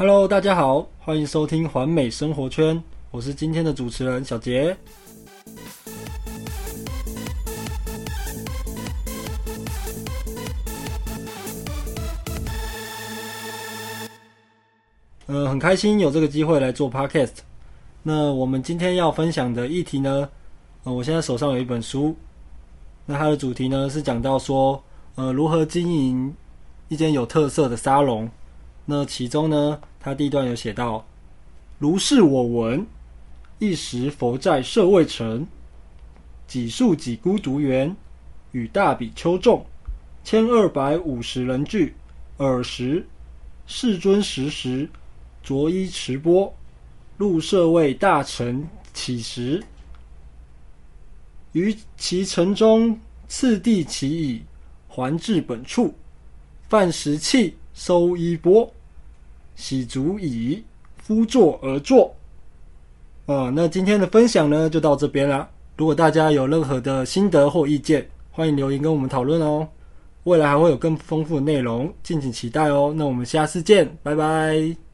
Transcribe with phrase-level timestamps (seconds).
[0.00, 4.76] Hello，大家好，欢迎收听环美生活圈，我是今天的主持人小杰。
[15.26, 17.38] 呃，很开心有这个机会来做 Podcast。
[18.04, 20.28] 那我们今天要分享的议题呢，
[20.84, 22.14] 呃，我现在手上有一本书，
[23.04, 24.80] 那它的主题呢是讲到说，
[25.16, 26.32] 呃，如何经营
[26.86, 28.30] 一间有特色的沙龙。
[28.90, 31.04] 那其中呢，他第一段有写到：
[31.78, 32.86] 如是我闻，
[33.58, 35.46] 一时佛在舍卫城，
[36.46, 37.94] 几数几孤独园，
[38.52, 39.66] 与大比丘众，
[40.22, 41.94] 千二百五十人聚。
[42.38, 43.04] 尔时
[43.66, 44.88] 世尊时时
[45.42, 46.54] 着衣持钵，
[47.16, 49.60] 入舍卫大臣起时，
[51.50, 52.96] 于其城中
[53.26, 54.42] 次第其已，
[54.86, 55.92] 还至本处，
[56.68, 58.72] 饭食器，收衣钵。
[59.58, 60.62] 喜足矣，
[60.96, 62.14] 夫坐而坐。
[63.26, 65.46] 哦，那今天的分享呢，就到这边啦。
[65.76, 69.66] 如果大家有任何的心得或意见，欢迎留言跟我们讨论哦。
[70.22, 72.94] 未来还会有更丰富的内容，敬请期待哦。
[72.96, 74.87] 那我们下次见，拜拜。